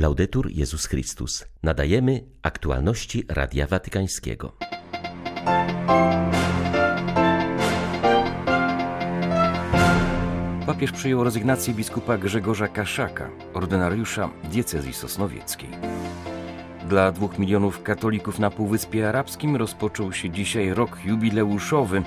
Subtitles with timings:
[0.00, 1.44] Laudetur Jezus Chrystus.
[1.62, 4.52] Nadajemy aktualności Radia Watykańskiego.
[10.66, 15.70] Papież przyjął rezygnację biskupa Grzegorza Kaszaka, ordynariusza diecezji sosnowieckiej.
[16.88, 22.02] Dla dwóch milionów katolików na Półwyspie Arabskim rozpoczął się dzisiaj rok jubileuszowy.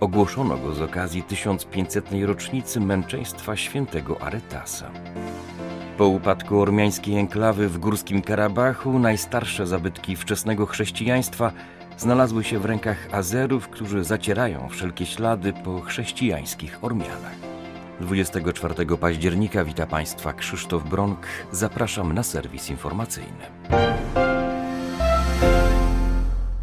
[0.00, 2.06] Ogłoszono go z okazji 1500.
[2.24, 4.90] rocznicy męczeństwa świętego Aretasa.
[5.98, 11.52] Po upadku ormiańskiej enklawy w Górskim Karabachu najstarsze zabytki wczesnego chrześcijaństwa
[11.96, 17.34] znalazły się w rękach Azerów, którzy zacierają wszelkie ślady po chrześcijańskich Ormianach.
[18.00, 21.26] 24 października wita Państwa Krzysztof Bronk.
[21.52, 23.44] Zapraszam na serwis informacyjny.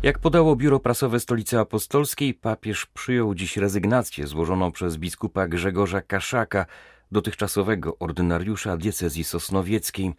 [0.03, 6.65] Jak podało biuro prasowe Stolicy Apostolskiej, papież przyjął dziś rezygnację złożoną przez biskupa Grzegorza Kaszaka,
[7.11, 10.13] dotychczasowego ordynariusza diecezji sosnowieckiej.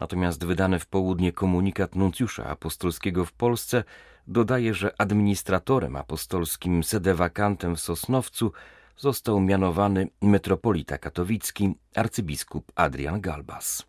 [0.00, 3.84] Natomiast wydany w południe komunikat nuncjusza apostolskiego w Polsce
[4.26, 8.52] dodaje, że administratorem apostolskim sedewakantem w Sosnowcu
[8.96, 13.86] został mianowany metropolita katowicki arcybiskup Adrian Galbas.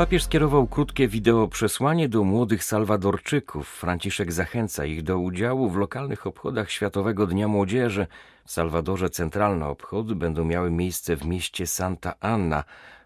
[0.00, 3.68] Papież skierował krótkie wideo przesłanie do młodych Salwadorczyków.
[3.68, 8.06] Franciszek zachęca ich do udziału w lokalnych obchodach Światowego Dnia Młodzieży.
[8.44, 12.64] W Salwadorze centralne obchody będą miały miejsce w mieście Santa Anna.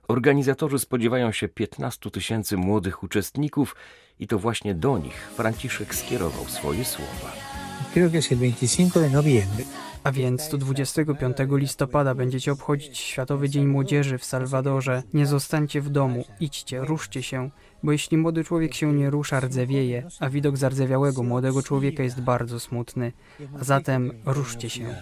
[0.09, 3.77] Organizatorzy spodziewają się 15 tysięcy młodych uczestników
[4.21, 7.54] i to właśnie do nich Franciszek skierował swoje słowa.
[7.95, 9.65] Creo que es el 25 de noviembre.
[10.05, 15.03] A więc do 25 listopada będziecie obchodzić Światowy Dzień Młodzieży w Salwadorze.
[15.15, 17.51] Nie zostańcie w domu, idźcie, ruszcie się,
[17.83, 22.61] bo jeśli młody człowiek się nie rusza, rdzewieje, a widok zardzewiałego młodego człowieka jest bardzo
[22.61, 23.13] smutny.
[23.61, 24.97] A zatem ruszcie się.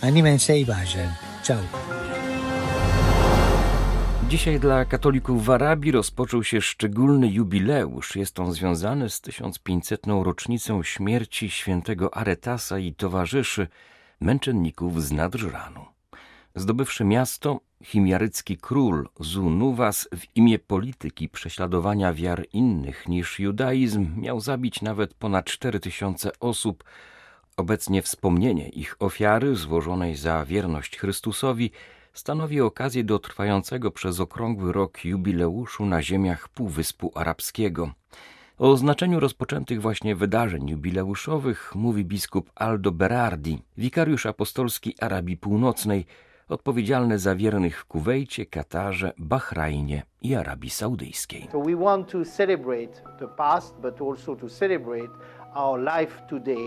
[0.00, 1.08] Anímense y vayan.
[1.42, 2.13] Chao.
[4.34, 8.16] Dzisiaj dla katolików w Arabii rozpoczął się szczególny jubileusz.
[8.16, 10.06] Jest on związany z 1500.
[10.06, 13.68] rocznicą śmierci świętego Aretasa i towarzyszy
[14.20, 15.84] męczenników z Nadżranu.
[16.54, 24.82] Zdobywszy miasto, chimiarycki król Zunuwas w imię polityki prześladowania wiar innych niż judaizm miał zabić
[24.82, 26.84] nawet ponad 4000 osób.
[27.56, 31.70] Obecnie wspomnienie ich ofiary złożonej za wierność Chrystusowi
[32.14, 37.90] stanowi okazję do trwającego przez okrągły rok jubileuszu na ziemiach Półwyspu Arabskiego.
[38.58, 46.06] O znaczeniu rozpoczętych właśnie wydarzeń jubileuszowych mówi biskup Aldo Berardi, wikariusz apostolski Arabii Północnej,
[46.48, 51.48] odpowiedzialny za wiernych w Kuwejcie, Katarze, Bahrajnie i Arabii Saudyjskiej.
[51.52, 51.62] So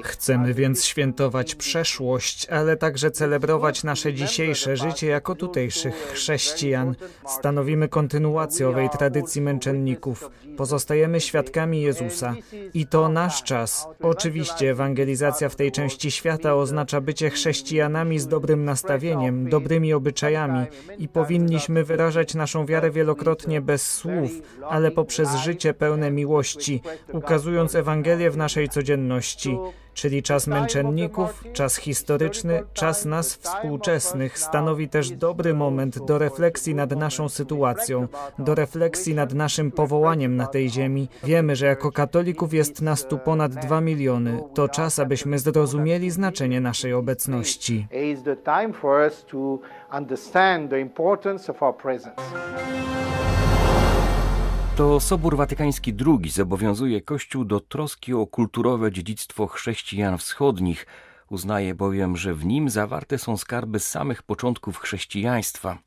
[0.04, 6.96] Chcemy więc świętować przeszłość, ale także celebrować nasze dzisiejsze życie jako tutejszych chrześcijan.
[7.28, 10.30] Stanowimy kontynuację owej tradycji męczenników.
[10.58, 12.36] Pozostajemy świadkami Jezusa.
[12.74, 13.88] I to nasz czas.
[14.02, 20.66] Oczywiście ewangelizacja w tej części świata oznacza bycie chrześcijanami z dobrym nastawieniem, dobrymi obyczajami
[20.98, 24.32] i powinniśmy wyrażać naszą wiarę wielokrotnie bez słów,
[24.70, 26.82] ale poprzez życie pełne miłości,
[27.14, 29.58] ukazując Ewangelię w naszej codzienności,
[29.94, 36.92] czyli czas męczenników, czas historyczny, czas nas współczesnych stanowi też dobry moment do refleksji nad
[36.92, 38.08] naszą sytuacją,
[38.40, 41.10] do refleksji nad naszym powołaniem na tej ziemi.
[41.24, 44.44] Wiemy, że jako katolików jest nas tu ponad dwa miliony.
[44.54, 47.88] To czas, abyśmy zrozumieli znaczenie naszej obecności.
[49.94, 52.22] Understand the importance of our presence.
[54.78, 60.86] To Sobór Watykański II zobowiązuje Kościół do troski o kulturowe dziedzictwo chrześcijan wschodnich.
[61.30, 65.78] Uznaje bowiem, że w nim zawarte są skarby samych początków chrześcijaństwa.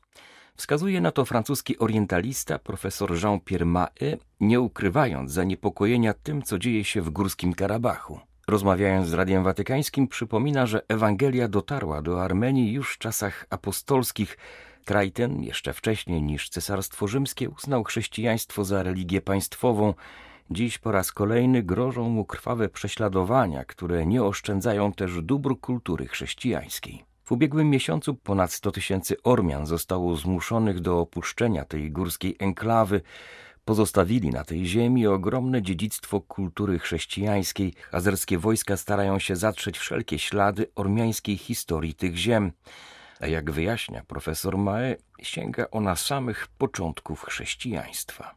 [0.55, 7.01] Wskazuje na to francuski orientalista profesor Jean-Pierre Mahé, nie ukrywając zaniepokojenia tym, co dzieje się
[7.01, 8.19] w Górskim Karabachu.
[8.47, 14.37] Rozmawiając z Radiem Watykańskim, przypomina, że Ewangelia dotarła do Armenii już w czasach apostolskich.
[14.85, 19.93] Kraj ten, jeszcze wcześniej niż Cesarstwo Rzymskie, uznał chrześcijaństwo za religię państwową.
[20.51, 27.03] Dziś po raz kolejny grożą mu krwawe prześladowania, które nie oszczędzają też dóbr kultury chrześcijańskiej.
[27.23, 33.01] W ubiegłym miesiącu ponad 100 tysięcy Ormian zostało zmuszonych do opuszczenia tej górskiej enklawy.
[33.65, 37.73] Pozostawili na tej ziemi ogromne dziedzictwo kultury chrześcijańskiej.
[37.91, 42.51] Azerskie wojska starają się zatrzeć wszelkie ślady ormiańskiej historii tych ziem.
[43.21, 48.35] A jak wyjaśnia profesor Mae, sięga ona samych początków chrześcijaństwa.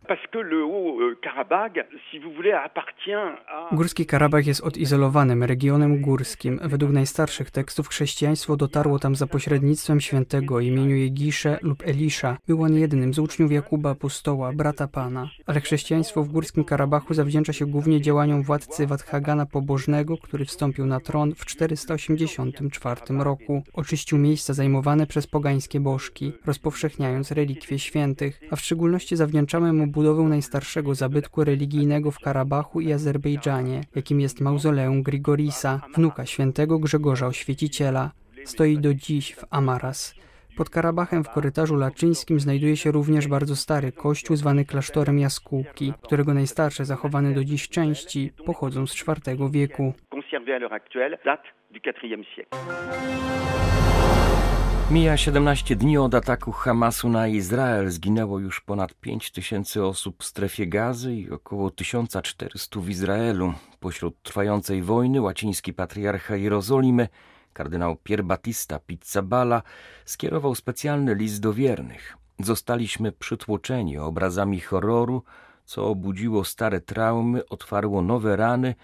[3.72, 6.60] Górski Karabach jest odizolowanym regionem górskim.
[6.62, 12.36] Według najstarszych tekstów chrześcijaństwo dotarło tam za pośrednictwem świętego imieniu Jegisze lub Elisza.
[12.46, 15.28] Był on jednym z uczniów Jakuba Apostoła, brata Pana.
[15.46, 21.00] Ale chrześcijaństwo w Górskim Karabachu zawdzięcza się głównie działaniom władcy Wathagana Pobożnego, który wstąpił na
[21.00, 23.62] tron w 484 roku.
[23.72, 26.32] Oczyścił miejsca zajmowane przez pogańskie bożki,
[26.74, 32.92] rozpowszechniając relikwie świętych, a w szczególności zawdzięczamy mu budowę najstarszego zabytku religijnego w Karabachu i
[32.92, 38.10] Azerbejdżanie, jakim jest mauzoleum Grigorisa, wnuka świętego Grzegorza Oświeciciela.
[38.44, 40.14] Stoi do dziś w Amaras.
[40.56, 46.34] Pod Karabachem w korytarzu laczyńskim znajduje się również bardzo stary kościół zwany klasztorem Jaskółki, którego
[46.34, 49.94] najstarsze zachowane do dziś części pochodzą z IV wieku.
[54.90, 57.90] Mija 17 dni od ataku Hamasu na Izrael.
[57.90, 63.52] Zginęło już ponad 5 tysięcy osób w strefie gazy i około 1400 w Izraelu.
[63.80, 67.08] Pośród trwającej wojny łaciński patriarcha Jerozolimy
[67.52, 69.62] kardynał Pier Battista Pizzaballa
[70.04, 72.16] skierował specjalny list do wiernych.
[72.40, 75.22] Zostaliśmy przytłoczeni obrazami horroru,
[75.64, 78.74] co obudziło stare traumy, otwarło nowe rany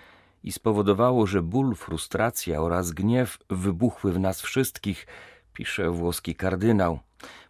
[0.45, 5.07] i spowodowało, że ból, frustracja oraz gniew wybuchły w nas wszystkich,
[5.53, 6.99] pisze włoski kardynał.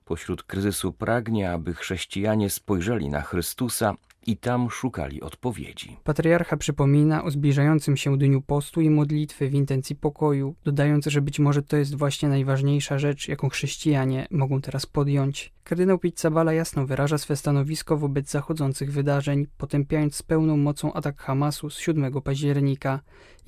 [0.05, 3.95] Pośród kryzysu pragnie, aby chrześcijanie spojrzeli na Chrystusa
[4.27, 5.97] i tam szukali odpowiedzi.
[6.05, 11.39] Patriarcha przypomina o zbliżającym się dniu postu i modlitwy w intencji pokoju, dodając, że być
[11.39, 15.53] może to jest właśnie najważniejsza rzecz, jaką chrześcijanie mogą teraz podjąć.
[15.65, 21.71] Kardynał Pizzabala jasno wyraża swe stanowisko wobec zachodzących wydarzeń, potępiając z pełną mocą atak Hamasu
[21.71, 23.01] z 7 października.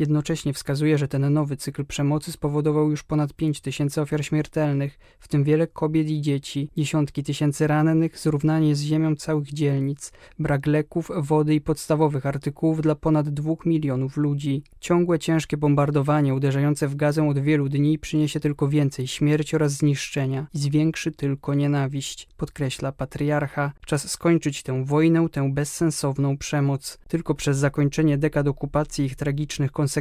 [0.03, 5.29] Jednocześnie wskazuje, że ten nowy cykl przemocy spowodował już ponad 5 tysięcy ofiar śmiertelnych, w
[5.29, 11.11] tym wiele kobiet i dzieci, dziesiątki tysięcy rannych, zrównanie z ziemią całych dzielnic, brak leków,
[11.17, 14.63] wody i podstawowych artykułów dla ponad dwóch milionów ludzi.
[14.81, 20.47] Ciągłe ciężkie bombardowanie uderzające w gazę od wielu dni przyniesie tylko więcej śmierci oraz zniszczenia
[20.55, 23.73] i zwiększy tylko nienawiść, podkreśla patriarcha.
[23.87, 26.99] Czas skończyć tę wojnę, tę bezsensowną przemoc.
[27.09, 29.92] Tylko przez zakończenie dekad okupacji i ich tragicznych konsekwencji,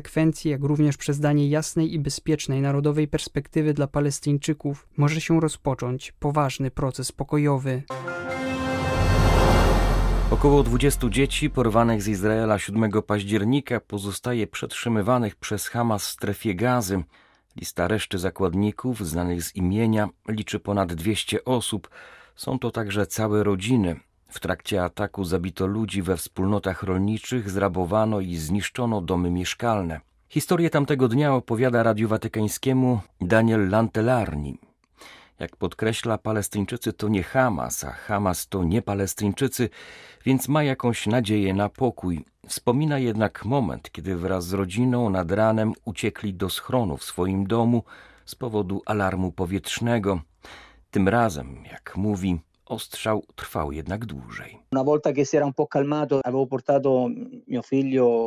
[0.46, 6.72] jak również przez danie jasnej i bezpiecznej narodowej perspektywy dla Palestyńczyków, może się rozpocząć poważny
[6.72, 7.84] proces pokojowy.
[10.32, 17.04] Około 20 dzieci porwanych z Izraela 7 października pozostaje przetrzymywanych przez Hamas w strefie gazy.
[17.56, 21.90] Lista reszty zakładników, znanych z imienia, liczy ponad 200 osób.
[22.36, 24.00] Są to także całe rodziny.
[24.32, 30.02] W trakcie ataku zabito ludzi we wspólnotach rolniczych, zrabowano i zniszczono domy mieszkalne.
[30.30, 34.58] Historię tamtego dnia opowiada Radiu Watykańskiemu Daniel Lantelarni.
[35.40, 39.70] Jak podkreśla, Palestyńczycy to nie Hamas, a Hamas to nie Palestyńczycy,
[40.26, 42.26] więc ma jakąś nadzieję na pokój.
[42.48, 47.84] Wspomina jednak moment, kiedy wraz z rodziną nad ranem uciekli do schronu w swoim domu
[48.26, 50.22] z powodu alarmu powietrznego.
[50.92, 52.40] Tym razem, jak mówi,
[52.72, 54.58] Ostrzał trwał jednak dłużej.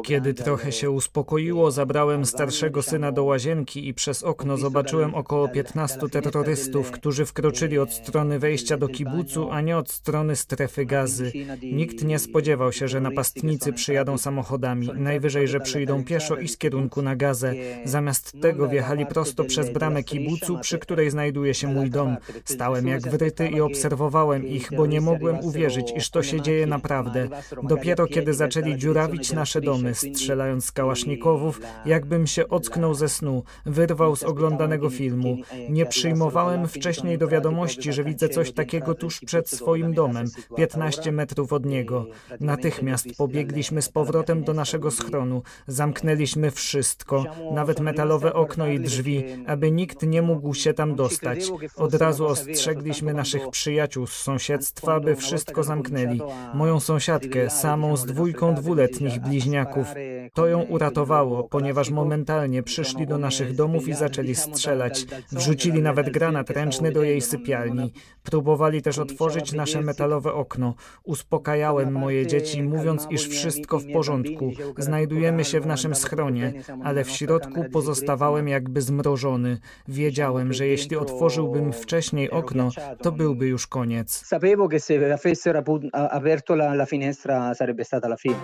[0.05, 6.01] Kiedy trochę się uspokoiło, zabrałem starszego syna do łazienki i przez okno zobaczyłem około 15
[6.09, 11.33] terrorystów, którzy wkroczyli od strony wejścia do kibucu, a nie od strony strefy gazy.
[11.63, 17.03] Nikt nie spodziewał się, że napastnicy przyjadą samochodami, najwyżej, że przyjdą pieszo i z kierunku
[17.03, 17.55] na gazę.
[17.85, 22.17] Zamiast tego wjechali prosto przez bramę kibucu, przy której znajduje się mój dom.
[22.45, 27.29] Stałem jak wryty i obserwowałem ich, bo nie mogłem uwierzyć, iż to się dzieje naprawdę.
[27.63, 34.17] Dopiero kiedy zaczęli dziurawić nasze domy, strzelając z kałasznikowów, jakbym się ocknął ze snu, wyrwał
[34.17, 35.37] z oglądanego filmu.
[35.69, 40.27] Nie przyjmowałem wcześniej do wiadomości, że widzę coś takiego tuż przed swoim domem,
[40.57, 42.07] 15 metrów od niego.
[42.41, 49.71] Natychmiast pobiegliśmy z powrotem do naszego schronu, zamknęliśmy wszystko, nawet metalowe okno i drzwi, aby
[49.71, 51.51] nikt nie mógł się tam dostać.
[51.77, 56.21] Od razu ostrzegliśmy naszych przyjaciół z sąsiedztwa, by wszystko zamknęli.
[56.55, 59.87] Moją sąsiadkę, samą z dwójką dwuletnich bliźniaków.
[60.35, 65.07] To ją uratowało, ponieważ momentalnie przyszli do naszych domów i zaczęli strzelać.
[65.33, 67.93] Wrzucili nawet granat ręczny do jej sypialni.
[68.23, 70.75] Próbowali też otworzyć nasze metalowe okno.
[71.03, 74.53] Uspokajałem moje dzieci, mówiąc, iż wszystko w porządku.
[74.79, 76.53] Znajdujemy się w naszym schronie,
[76.85, 79.59] ale w środku pozostawałem jakby zmrożony.
[79.89, 82.71] Wiedziałem, że jeśli otworzyłbym wcześniej okno,
[83.03, 84.14] to byłby już koniec.
[84.23, 88.37] Sapevo che se avessero aperto la, la finestra sarebbe stata la fine.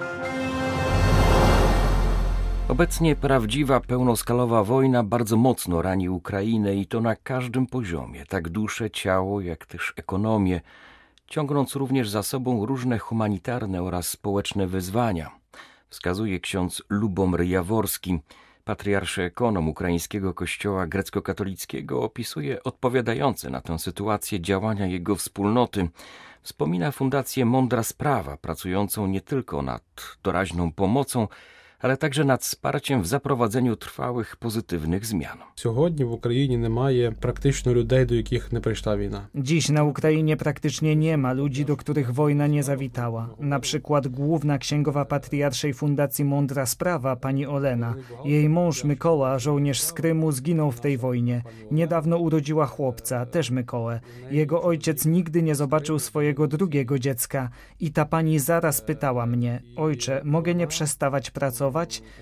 [2.69, 8.91] Obecnie prawdziwa, pełnoskalowa wojna bardzo mocno rani Ukrainę i to na każdym poziomie, tak dusze,
[8.91, 10.61] ciało, jak też ekonomię,
[11.27, 15.31] ciągnąc również za sobą różne humanitarne oraz społeczne wyzwania,
[15.89, 18.19] wskazuje ksiądz Lubomir Jaworski,
[18.65, 25.89] patriarszy ekonom ukraińskiego kościoła grecko-katolickiego, opisuje odpowiadające na tę sytuację działania jego wspólnoty.
[26.43, 29.83] Wspomina Fundację Mądra Sprawa, pracującą nie tylko nad
[30.23, 31.29] doraźną pomocą,
[31.80, 35.38] ale także nad wsparciem w zaprowadzeniu trwałych pozytywnych zmian.
[35.56, 39.28] Сьогодні в Україні немає практично людей, до яких не прийшла війна.
[39.36, 43.30] Dziś na Ukrainie praktycznie nie ma ludzi, do których wojna nie zawitała.
[43.40, 47.96] Na przykład główna księgowa patriarszej Fundacji Mądra Sprawa, pani Olena.
[48.26, 51.44] Jej mąż Mykoła, żołnierz z Krymu, zginął w tej wojnie.
[51.72, 54.00] Niedawno urodziła chłopca, też Mykołę.
[54.32, 57.50] Jego ojciec nigdy nie zobaczył swojego drugiego dziecka.
[57.80, 61.69] I ta pani zaraz pytała mnie, ojcze, mogę nie przestawać pracować?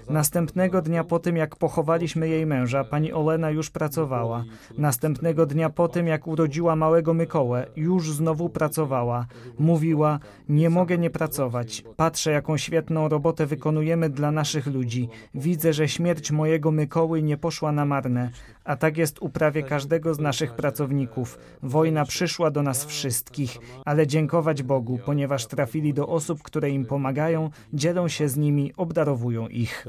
[0.08, 4.44] Następnego dnia po tym, jak pochowaliśmy jej męża, pani Olena już pracowała.
[4.78, 9.26] Następnego dnia po tym, jak urodziła małego Mykołę, już znowu pracowała.
[9.58, 11.84] Mówiła, nie mogę nie pracować.
[11.96, 15.08] Patrzę, jaką świetną robotę wykonujemy dla naszych ludzi.
[15.34, 18.30] Widzę, że śmierć mojego Mykoły nie poszła na marne.
[18.64, 21.38] A tak jest u prawie każdego z naszych pracowników.
[21.62, 27.50] Wojna przyszła do nas wszystkich, ale dziękować Bogu, ponieważ trafili do osób, które im pomagają,
[27.72, 29.86] dzielą się z nimi, obdarowują wykorzystują ich.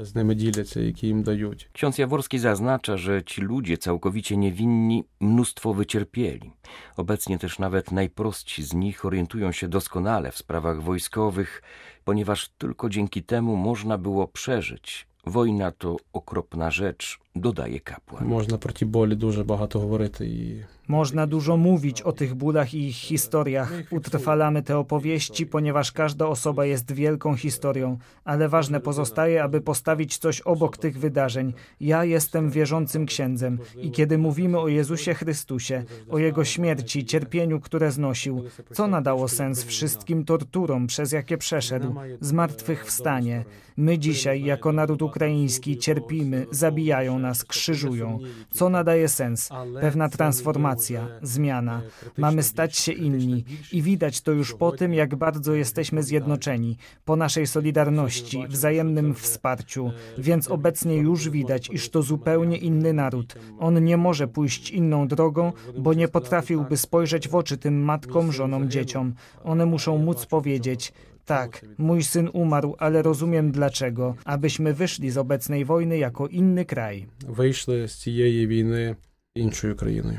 [1.72, 6.52] Ksiądz Jaworski zaznacza, że ci ludzie całkowicie niewinni mnóstwo wycierpieli.
[6.96, 11.62] Obecnie też nawet najprostsi z nich orientują się doskonale w sprawach wojskowych,
[12.04, 15.06] ponieważ tylko dzięki temu można było przeżyć.
[15.26, 18.27] Wojna to okropna rzecz, dodaje kapłan.
[18.27, 22.87] Можна про ті болі дуже багато говорити і Można dużo mówić o tych bólach i
[22.87, 23.73] ich historiach.
[23.91, 30.41] Utrwalamy te opowieści, ponieważ każda osoba jest wielką historią, ale ważne pozostaje, aby postawić coś
[30.41, 31.53] obok tych wydarzeń.
[31.79, 37.91] Ja jestem wierzącym księdzem i kiedy mówimy o Jezusie Chrystusie, o Jego śmierci, cierpieniu, które
[37.91, 38.43] znosił,
[38.73, 43.45] co nadało sens wszystkim torturom, przez jakie przeszedł, zmartwychwstanie.
[43.77, 48.18] My dzisiaj, jako naród ukraiński, cierpimy, zabijają nas, krzyżują.
[48.50, 49.48] Co nadaje sens?
[49.80, 51.82] Pewna transformacja, zmiana.
[52.16, 57.16] Mamy stać się inni i widać to już po tym, jak bardzo jesteśmy zjednoczeni, po
[57.16, 63.34] naszej solidarności, wzajemnym wsparciu, więc obecnie już widać, iż to zupełnie inny naród.
[63.58, 68.70] On nie może pójść inną drogą, bo nie potrafiłby spojrzeć w oczy tym matkom, żonom,
[68.70, 69.14] dzieciom.
[69.44, 70.92] One muszą móc powiedzieć,
[71.30, 74.14] tak, mój syn umarł, ale rozumiem dlaczego.
[74.24, 77.06] Abyśmy wyszli z obecnej wojny jako inny kraj.
[77.28, 78.96] Wyszli z tej wojny
[79.34, 80.18] inną krainą.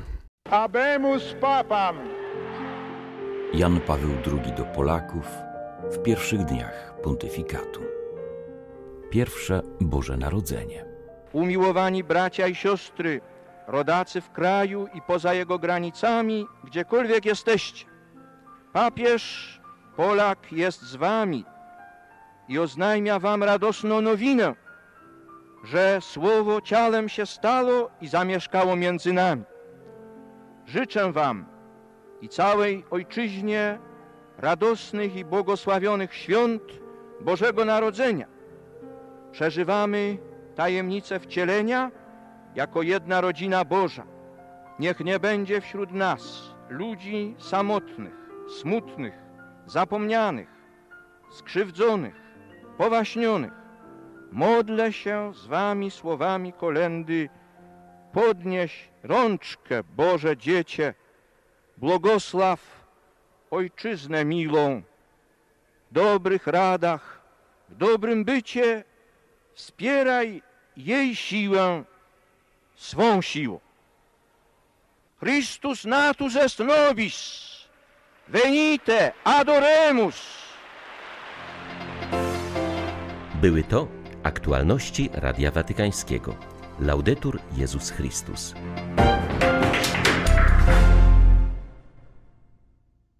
[0.49, 1.95] Abemus papam!
[3.53, 5.25] Jan Paweł II do Polaków
[5.91, 7.81] w pierwszych dniach pontyfikatu.
[9.09, 10.85] Pierwsze Boże Narodzenie.
[11.33, 13.21] Umiłowani bracia i siostry,
[13.67, 17.85] rodacy w kraju i poza jego granicami, gdziekolwiek jesteście,
[18.73, 19.60] papież
[19.95, 21.45] Polak jest z wami
[22.47, 24.55] i oznajmia wam radosną nowinę,
[25.63, 29.43] że słowo ciałem się stało i zamieszkało między nami.
[30.65, 31.45] Życzę wam
[32.21, 33.79] i całej ojczyźnie
[34.37, 36.63] radosnych i błogosławionych świąt
[37.21, 38.27] Bożego Narodzenia.
[39.31, 40.17] Przeżywamy
[40.55, 41.91] tajemnicę wcielenia
[42.55, 44.03] jako jedna rodzina Boża.
[44.79, 48.13] Niech nie będzie wśród nas ludzi samotnych,
[48.61, 49.13] smutnych,
[49.71, 50.49] zapomnianych,
[51.31, 52.15] skrzywdzonych,
[52.77, 53.51] powaśnionych.
[54.31, 57.29] Modlę się z wami słowami kolendy.
[58.13, 60.93] Podnieś rączkę, Boże Dziecię,
[61.77, 62.59] błogosław
[63.51, 64.81] Ojczyznę milą,
[65.91, 67.21] w dobrych radach,
[67.69, 68.83] w dobrym bycie
[69.53, 70.41] wspieraj
[70.77, 71.83] jej siłę
[72.75, 73.59] swą siłą.
[75.19, 77.50] Christus natus est nobis,
[78.27, 80.15] venite adoremus.
[83.41, 83.87] Były to
[84.23, 86.35] aktualności Radia Watykańskiego.
[86.79, 88.53] Laudetur Jezus Chrystus.